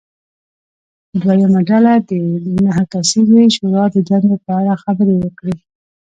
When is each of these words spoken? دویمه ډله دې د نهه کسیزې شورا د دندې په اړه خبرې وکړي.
دویمه 1.21 1.61
ډله 1.69 1.93
دې 2.09 2.23
د 2.43 2.45
نهه 2.65 2.83
کسیزې 2.91 3.43
شورا 3.55 3.85
د 3.95 3.97
دندې 4.09 4.35
په 4.45 4.51
اړه 4.59 4.73
خبرې 4.83 5.15
وکړي. 5.19 5.55